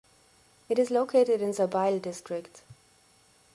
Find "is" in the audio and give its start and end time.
0.79-0.89